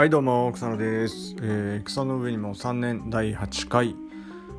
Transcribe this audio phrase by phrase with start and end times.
[0.00, 3.94] はいどうも草野です、えー草の上にも3年第8回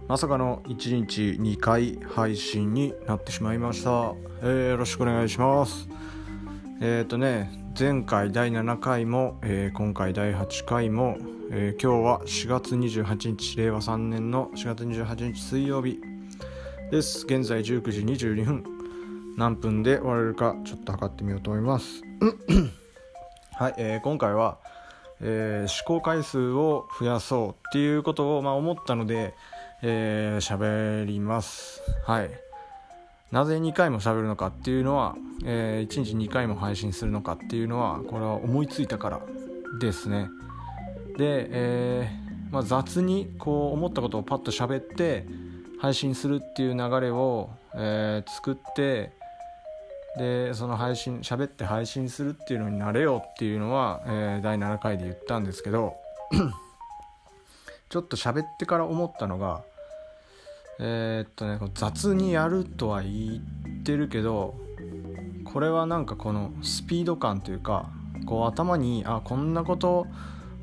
[0.07, 4.13] まさかの1日2回配信になってしまいました、
[4.43, 5.89] えーよろしくお願いします。
[6.79, 11.17] えっ、とね前回第7回も、えー今回第8回も、
[11.49, 15.99] えー今日は4月28日令和3年の4月28日水曜日
[16.91, 17.25] です。
[17.25, 18.63] 現在19時22分。
[19.37, 22.03] 何分で終われるかちょっと測ってみようと思います。
[23.57, 24.59] はい、えー今回は、
[25.21, 29.33] えー試行回数を増やそうっていうことを、まあ、思ったので
[29.83, 31.81] えー喋、ります。
[32.05, 32.29] はい。
[33.31, 39.21] なぜ2回も喋るのかっていうのは、え1日2回も配信するのかっていうのはこれは思いついたから
[39.79, 40.29] ですね。
[41.17, 45.25] で、えーまあ、雑にこう思ったことをパッと喋って
[45.79, 49.13] 配信するっていう流れを、えー作って
[50.17, 55.95] でその配信喋って配信するっていうのになれよっていうのは、えー第7回で言ったんですけど
[57.89, 59.63] ちょっと喋ってから思ったのが
[60.79, 63.41] えーっとね雑にやるとは言
[63.79, 64.55] ってるけど
[65.45, 67.89] これはなんかこのスピード感というか
[68.25, 70.07] こう頭にあこんなこと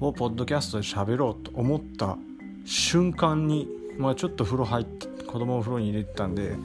[0.01, 2.17] をポッドキャストで喋ろうと思った
[2.65, 6.57] 瞬間に、まあ、ちょっと風呂入って子供を風呂に入れてたんで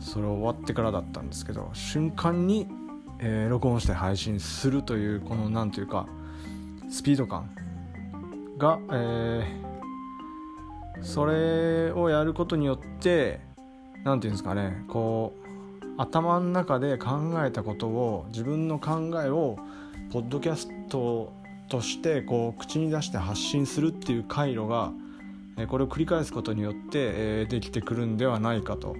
[0.00, 2.66] それ終わってからだったんですけど瞬間に、
[3.20, 6.06] えー録音して配信するというこのなんというか
[6.90, 7.50] スピード感
[8.58, 9.68] が、えー
[11.00, 13.40] それをやることによって
[14.02, 15.48] なんていうんですかねこう
[15.96, 19.58] 頭の中で考えたことを自分の考えを
[20.12, 21.32] ポッドキャスト
[21.68, 24.92] としてこう口に出して発信するっていう回路が
[25.66, 28.94] これを繰り返すことによって、できてくるんではないかと、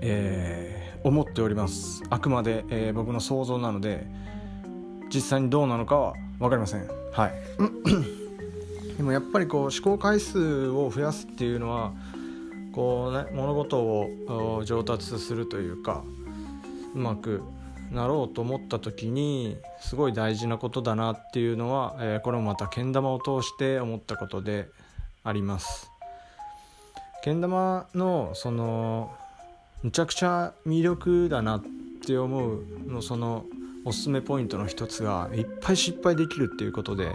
[0.00, 2.02] えー思っております。
[2.10, 4.06] あくまで、えー僕の想像なので
[5.12, 6.86] 実際にどうなのかは分かりません。
[7.12, 7.32] はい。
[8.98, 11.92] でもやっぱりこう思考回数を増やすっていうのは
[12.72, 16.04] こうね物事を上達するというか
[16.94, 17.42] うまく
[17.90, 24.68] なろうと思った時にすごい大事なことだなっていうのは、えーこれもまたけん玉を通して思ったことで
[25.24, 25.90] あります。
[27.24, 29.16] けん玉のその
[29.82, 31.64] むちゃくちゃ魅力だなっ
[32.06, 33.46] て思うのその
[33.84, 37.14] おすすめポイントの一つがいっぱい失敗できるっていうことで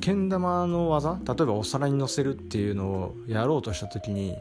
[0.00, 4.36] けん玉の技例えばお皿に乗せるっていうのをやろうとした時に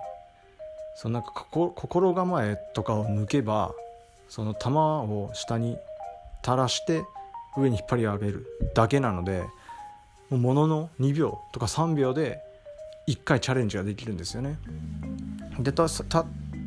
[0.95, 3.73] そのなんか心構えとかを抜けば
[4.27, 5.77] その玉を下に
[6.43, 7.03] 垂らして
[7.57, 9.43] 上に引っ張り上げるだけなので
[10.29, 12.39] ものの2秒とか3秒で
[13.07, 14.59] 1回チャレンジができるんですよね。
[15.59, 16.25] でたた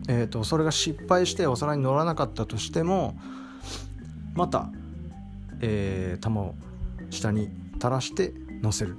[0.09, 3.17] えー、とそれが失敗してお皿に乗らなかったとしても
[4.35, 4.69] また、
[5.61, 6.55] えー、玉を
[7.11, 8.33] 下に垂らして
[8.63, 8.97] 乗せる。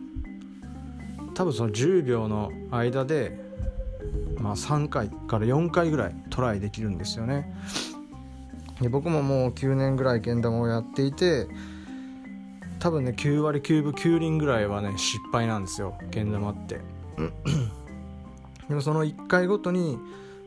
[1.34, 3.40] 多分その10秒の間で、
[4.38, 7.52] まあ、3回から4回ぐらいトライできるんですよね。
[8.82, 11.48] で僕ももう9年ぐらいけん玉をやっていて
[12.80, 16.80] 多分ね9割9分9厘ぐらいはね失敗なんですよけん玉って。
[18.74, 20.00] でもその1回ごとに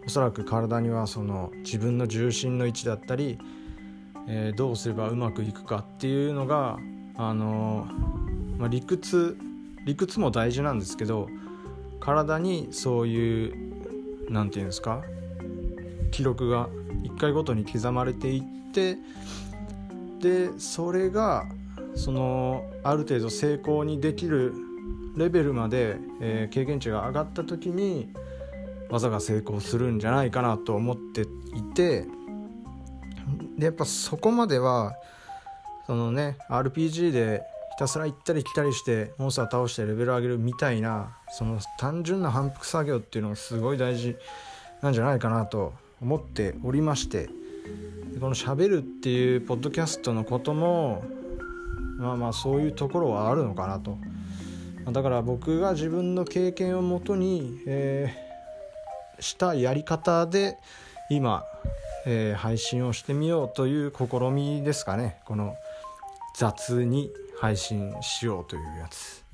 [0.05, 3.39] おそらく体にはその自分の重心の位置だったり、
[4.27, 6.77] えーどうすればうまくいくかっていうのが
[7.15, 9.39] あのーまあ、理屈
[9.85, 11.29] 理屈も大事なんですけど
[12.01, 13.53] 体にそうい
[14.27, 15.05] うなんていうんですか
[16.11, 16.69] 記録が
[17.05, 18.99] 1回ごとに刻まれていって
[20.21, 21.45] でそれが
[21.95, 24.53] そのある程度成功にできる
[25.17, 28.13] レベルまで、えー経験値が上がった時に
[28.91, 31.27] 技が成功するんじゃないかなと思ってい
[31.75, 32.07] て
[33.59, 34.95] でやっぱそこまでは
[35.87, 37.43] そのね RPG で
[37.73, 44.17] ひたすら行ったり来たりしてモンスター倒してレベル上げるみたいなその単純な反復作業っていうのがすごい大事
[44.83, 47.29] なんじゃないかなと思っておりまして
[48.21, 51.05] この「しゃべる」っていうポッドキャストのことも
[51.99, 53.99] まあまあそういうところはあるのかなと
[54.93, 58.27] だから僕が自分の経験をもとに、えー
[59.19, 60.59] したやり方で
[61.09, 61.43] 今、
[62.05, 65.23] えー配信をしてみようという試みですかね。
[65.25, 65.55] この
[66.37, 67.11] 雑に
[67.41, 69.25] 配信しようというやつ。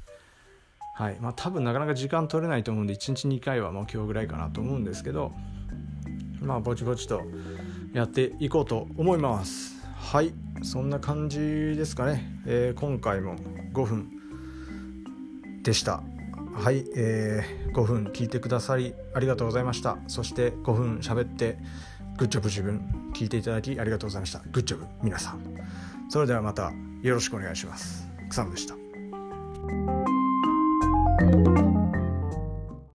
[0.95, 1.17] はい。
[1.21, 5.33] まあ多分なかなか時間取れないと思うんで1日2回はもう今日ぐらいかなと思うんですけど
[6.41, 7.23] まあぼちぼちと
[7.93, 9.75] やっていこうと思います。
[9.97, 10.33] はい。
[10.63, 13.35] そんな感じですかね、えー今回も
[13.73, 14.22] 5分。
[15.63, 16.03] でした。
[16.55, 19.97] はい、えー5分聞いてくださりありがとうございました。
[20.07, 21.59] そして5分喋って
[22.19, 24.41] グッジョブ自分聞いていただきありがとうございました。
[24.51, 25.41] グッジョブ皆さん。
[26.09, 26.73] それではまた
[27.03, 28.07] よろしくお願いします。
[28.29, 28.75] 草野でした。